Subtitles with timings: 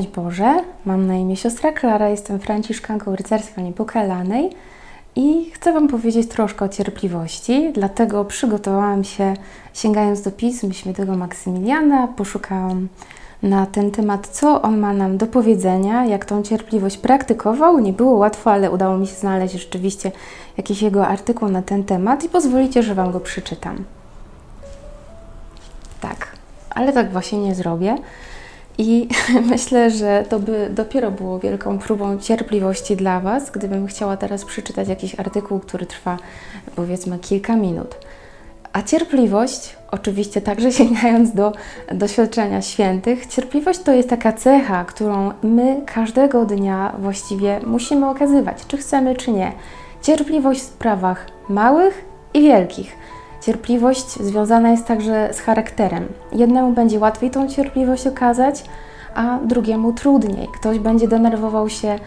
[0.00, 4.50] Boże, mam na imię siostra Klara, jestem franciszkanką rycerstwa niepokalanej
[5.16, 9.34] i chcę Wam powiedzieć troszkę o cierpliwości, dlatego przygotowałam się
[9.74, 12.88] sięgając do pism świętego Maksymiliana, poszukałam
[13.42, 17.78] na ten temat, co on ma nam do powiedzenia, jak tą cierpliwość praktykował.
[17.78, 20.12] Nie było łatwo, ale udało mi się znaleźć rzeczywiście
[20.56, 23.84] jakiś jego artykuł na ten temat i pozwolicie, że Wam go przeczytam.
[26.00, 26.26] Tak,
[26.70, 27.96] ale tak właśnie nie zrobię.
[28.78, 29.08] I
[29.50, 34.88] myślę, że to by dopiero było wielką próbą cierpliwości dla Was, gdybym chciała teraz przeczytać
[34.88, 36.18] jakiś artykuł, który trwa
[36.76, 37.94] powiedzmy kilka minut.
[38.72, 41.52] A cierpliwość, oczywiście także sięgając do
[41.94, 48.76] doświadczenia świętych, cierpliwość to jest taka cecha, którą my każdego dnia właściwie musimy okazywać, czy
[48.76, 49.52] chcemy, czy nie.
[50.02, 52.04] Cierpliwość w sprawach małych
[52.34, 52.96] i wielkich.
[53.42, 56.08] Cierpliwość związana jest także z charakterem.
[56.32, 58.64] Jednemu będzie łatwiej tą cierpliwość okazać,
[59.14, 60.48] a drugiemu trudniej.
[60.60, 61.98] Ktoś będzie denerwował się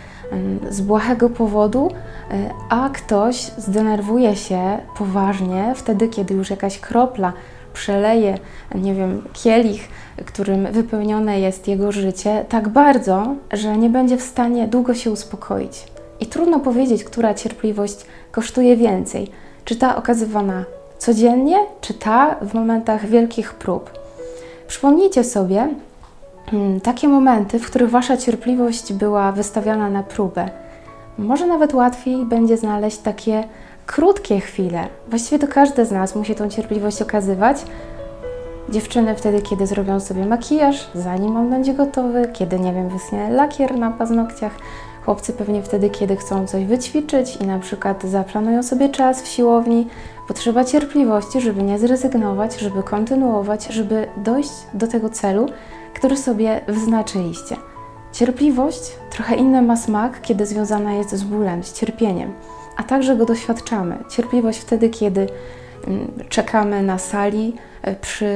[0.69, 1.91] z błahego powodu,
[2.31, 7.33] e, a ktoś zdenerwuje się poważnie wtedy, kiedy już jakaś kropla
[7.73, 8.37] przeleje,
[8.75, 9.89] nie wiem, kielich,
[10.25, 15.83] którym wypełnione jest jego życie, tak bardzo, że nie będzie w stanie długo się uspokoić.
[16.19, 19.31] I trudno powiedzieć, która cierpliwość kosztuje więcej.
[19.65, 20.65] Czy ta okazywana
[21.05, 23.89] codziennie, czy ta w momentach wielkich prób.
[24.67, 25.67] Przypomnijcie sobie
[26.51, 30.49] hmm, takie momenty, w których Wasza cierpliwość była wystawiana na próbę.
[31.17, 33.43] Może nawet łatwiej będzie znaleźć takie
[33.85, 34.87] krótkie chwile.
[35.07, 37.57] Właściwie to każdy z nas musi tą cierpliwość okazywać.
[38.69, 43.77] Dziewczyny wtedy, kiedy zrobią sobie makijaż, zanim on będzie gotowy, kiedy, nie wiem, wysnie lakier
[43.77, 44.51] na paznokciach,
[45.05, 49.87] Chłopcy pewnie wtedy, kiedy chcą coś wyćwiczyć i na przykład zaplanują sobie czas w siłowni,
[50.27, 55.49] potrzeba cierpliwości, żeby nie zrezygnować, żeby kontynuować, żeby dojść do tego celu,
[55.93, 57.55] który sobie wyznaczyliście.
[58.11, 62.33] Cierpliwość trochę inny ma smak, kiedy związana jest z bólem, z cierpieniem,
[62.77, 63.97] a także go doświadczamy.
[64.09, 65.27] Cierpliwość wtedy, kiedy
[65.87, 67.55] mm, czekamy na sali,
[68.01, 68.29] przy,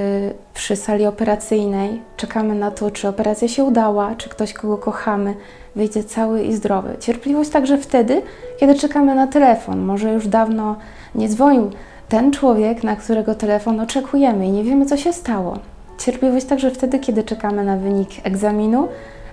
[0.54, 5.36] przy sali operacyjnej, czekamy na to, czy operacja się udała, czy ktoś, kogo kochamy,
[5.76, 6.96] wyjdzie cały i zdrowy.
[7.00, 8.22] Cierpliwość także wtedy,
[8.60, 9.80] kiedy czekamy na telefon.
[9.80, 10.76] Może już dawno
[11.16, 11.72] nie dzwonił
[12.10, 15.58] ten człowiek, na którego telefon oczekujemy i nie wiemy, co się stało.
[15.98, 18.88] Cierpliwość także wtedy, kiedy czekamy na wynik egzaminu.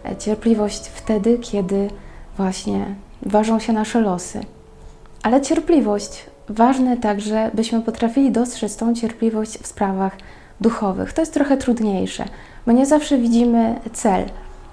[0.04, 1.90] E, cierpliwość wtedy, kiedy
[2.36, 2.86] właśnie
[3.22, 4.40] ważą się nasze losy.
[5.22, 10.16] Ale cierpliwość ważne także, byśmy potrafili dostrzec tą cierpliwość w sprawach
[10.60, 11.12] duchowych.
[11.12, 12.24] To jest trochę trudniejsze,
[12.66, 14.24] bo nie zawsze widzimy cel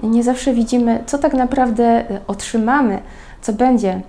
[0.03, 2.99] nie zawsze widzimy, co tak naprawdę e, otrzymamy,
[3.41, 4.01] co będzie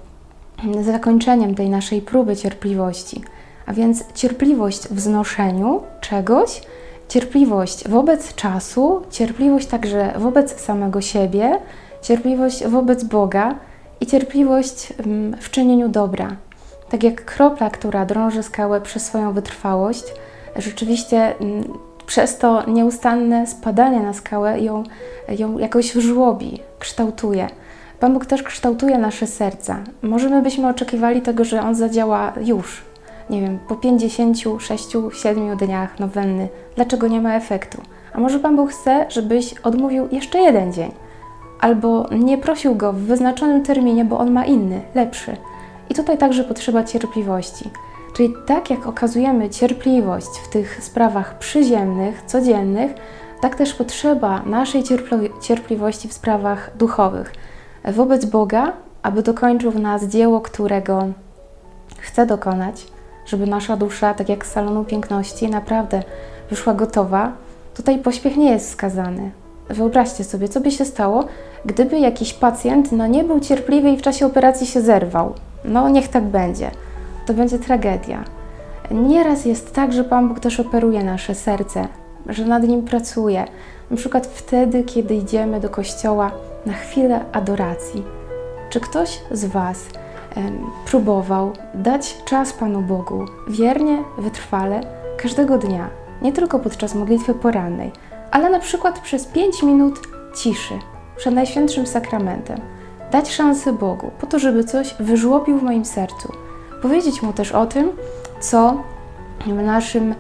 [0.83, 3.23] zakończeniem tej naszej próby cierpliwości.
[3.67, 6.63] A więc cierpliwość w znoszeniu czegoś,
[7.09, 11.59] cierpliwość wobec czasu, cierpliwość także wobec samego siebie,
[12.03, 13.55] cierpliwość wobec Boga
[14.01, 16.37] i cierpliwość mm, w czynieniu dobra.
[16.94, 20.05] Tak jak kropla, która drąży skałę przez swoją wytrwałość,
[20.56, 21.65] rzeczywiście mm,
[22.06, 24.82] przez to nieustanne spadanie na skałę ją,
[25.28, 27.49] ją jakoś żłobi, kształtuje.
[28.00, 29.78] Pan Bóg też kształtuje nasze serca.
[30.03, 32.82] Może my byśmy oczekiwali tego, że On zadziała już,
[33.31, 36.49] nie wiem, po 50, 6, 7 dniach nowenny.
[36.76, 37.82] Dlaczego nie ma efektu?
[38.12, 40.93] A może Pan Bóg chce, żebyś odmówił jeszcze jeden dzień?
[41.61, 45.37] Albo nie prosił Go w wyznaczonym terminie, bo On ma inny, lepszy.
[45.94, 47.71] I tutaj także potrzeba cierpliwości.
[48.12, 52.93] Czyli tak jak okazujemy cierpliwość w tych sprawach przyziemnych, codziennych,
[53.41, 54.82] tak też potrzeba naszej
[55.41, 57.32] cierpliwości w sprawach duchowych
[57.93, 58.72] wobec Boga,
[59.03, 61.05] aby dokończył w nas dzieło, którego
[61.99, 62.87] chce dokonać,
[63.26, 66.03] żeby nasza dusza, tak jak z salonu piękności, naprawdę
[66.50, 67.32] wyszła gotowa.
[67.75, 69.31] Tutaj pośpiech nie jest skazany.
[69.69, 71.25] Wyobraźcie sobie, co by się stało,
[71.65, 75.35] gdyby jakiś pacjent no, nie był cierpliwy i w czasie operacji się zerwał.
[75.64, 76.70] No, niech tak będzie
[77.26, 78.25] to będzie tragedia.
[78.90, 81.88] Nieraz jest tak, że Pan Bóg też operuje nasze serce,
[82.26, 83.44] że nad nim pracuje.
[83.90, 86.31] Na przykład wtedy, kiedy idziemy do kościoła
[86.66, 88.05] na chwilę adoracji.
[88.70, 89.84] Czy ktoś z Was
[90.87, 94.81] próbował dać czas Panu Bogu wiernie, wytrwale,
[95.16, 95.90] każdego dnia,
[96.22, 97.93] nie tylko podczas modlitwy porannej,
[98.31, 100.00] ale na przykład przez 5 minut
[100.37, 100.75] ciszy
[101.16, 102.61] przed Najświętszym Sakramentem.
[103.14, 106.32] Dać szansę Bogu po to, żeby coś wyżłopił w moim sercu,
[106.82, 107.90] powiedzieć mu też o tym,
[108.40, 108.82] co
[109.46, 110.14] w, naszym,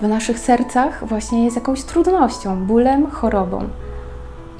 [0.00, 3.68] w naszych sercach właśnie jest jakąś trudnością, bólem, chorobą.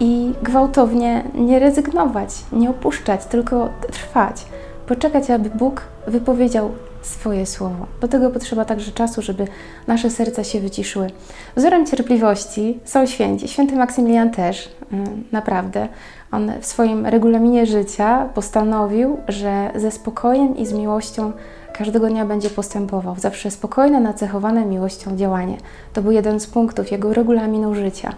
[0.01, 4.47] I gwałtownie nie rezygnować, nie opuszczać, tylko trwać.
[4.87, 6.71] Poczekać, aby Bóg wypowiedział
[7.03, 7.87] swoje słowo.
[8.01, 9.47] Do tego potrzeba także czasu, żeby
[9.87, 11.11] nasze serca się wyciszyły.
[11.57, 13.49] Wzorem cierpliwości są święci.
[13.49, 15.89] Święty Maksymilian też, mm, naprawdę.
[16.33, 21.33] On w swoim regulaminie życia postanowił, że ze spokojem i z miłością
[21.79, 23.15] każdego dnia będzie postępował.
[23.19, 25.57] Zawsze spokojne, nacechowane miłością działanie.
[25.93, 28.15] To był jeden z punktów jego regulaminu życia.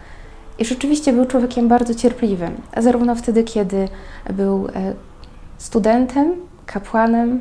[0.58, 3.88] I rzeczywiście był człowiekiem bardzo cierpliwym, zarówno wtedy, kiedy
[4.30, 4.92] był e,
[5.58, 6.34] studentem,
[6.66, 7.40] kapłanem,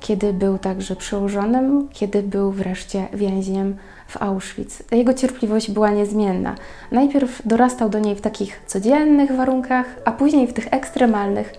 [0.00, 3.76] kiedy był także przełożonym, kiedy był wreszcie więźniem
[4.08, 4.82] w Auschwitz.
[4.92, 6.54] Jego cierpliwość była niezmienna.
[6.92, 11.52] Najpierw dorastał do niej w takich codziennych warunkach, a później w tych ekstremalnych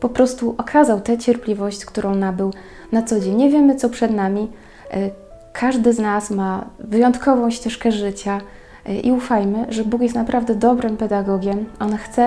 [0.00, 2.52] po prostu okazał tę cierpliwość, którą nabył
[2.92, 3.34] na co dzień.
[3.34, 4.48] Nie wiemy, co przed nami.
[4.90, 5.10] E,
[5.52, 8.40] każdy z nas ma wyjątkową ścieżkę życia
[8.86, 11.64] e, i ufajmy, że Bóg jest naprawdę dobrym pedagogiem.
[11.80, 12.22] On chce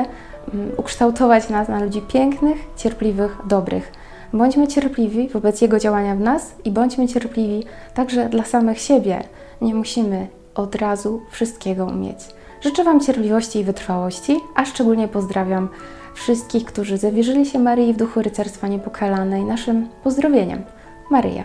[0.54, 3.92] mm, ukształtować nas na ludzi pięknych, cierpliwych, dobrych.
[4.34, 7.64] Bądźmy cierpliwi wobec Jego działania w nas i bądźmy cierpliwi
[7.94, 9.24] także dla samych siebie.
[9.62, 12.20] Nie musimy od razu wszystkiego umieć.
[12.62, 15.70] Życzę Wam cierpliwości i wytrwałości, a szczególnie pozdrawiam
[16.14, 20.64] wszystkich, którzy zawierzyli się Maryi w duchu rycerstwa niepokalanej naszym pozdrowieniem.
[21.10, 21.44] Maryja.